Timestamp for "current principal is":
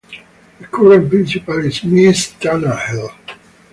0.65-1.83